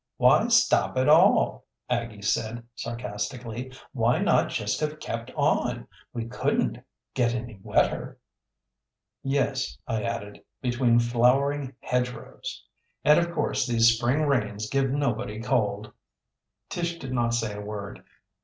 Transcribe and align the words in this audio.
"Why 0.17 0.47
stop 0.47 0.97
at 0.97 1.07
all?" 1.07 1.65
Aggie 1.87 2.23
asked 2.23 2.63
sarcastically. 2.73 3.71
"Why 3.93 4.17
not 4.17 4.49
just 4.49 4.79
have 4.79 4.99
kept 4.99 5.29
on? 5.35 5.87
We 6.11 6.25
couldn't 6.25 6.79
get 7.13 7.35
any 7.35 7.59
wetter." 7.61 8.17
"Yes," 9.21 9.77
I 9.85 10.01
added, 10.01 10.43
"between 10.59 10.97
flowering 10.97 11.75
hedgerows! 11.81 12.63
And 13.05 13.19
of 13.19 13.31
course 13.31 13.67
these 13.67 13.95
spring 13.95 14.23
rains 14.23 14.71
give 14.71 14.89
nobody 14.89 15.39
cold!" 15.39 15.91
Tish 16.67 16.97
did 16.97 17.13
not 17.13 17.35
say 17.35 17.53
a 17.53 17.61
word. 17.61 18.03